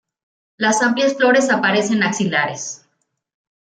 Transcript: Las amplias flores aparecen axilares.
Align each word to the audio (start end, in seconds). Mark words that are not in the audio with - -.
Las 0.57 0.81
amplias 0.81 1.13
flores 1.15 1.51
aparecen 1.51 2.01
axilares. 2.01 2.87